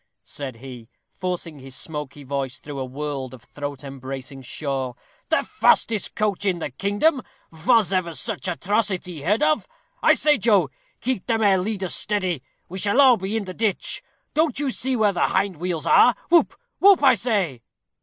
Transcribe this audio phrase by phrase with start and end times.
[0.23, 4.97] said he, forcing his smoky voice through a world of throat embracing shawl;
[5.29, 9.67] "the fastest coach in the kingdom: vos ever such atrocity heard of?
[10.01, 14.01] I say, Joe, keep them ere leaders steady; we shall all be in the ditch.
[14.33, 16.15] Don't you see where the hind wheels are?
[16.31, 16.47] Who
[16.79, 17.61] whoop, I say."